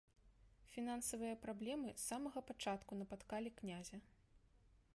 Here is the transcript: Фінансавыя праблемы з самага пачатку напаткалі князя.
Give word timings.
Фінансавыя 0.75 1.35
праблемы 1.43 1.89
з 1.93 2.01
самага 2.09 2.43
пачатку 2.53 2.91
напаткалі 3.01 3.49
князя. 3.61 3.97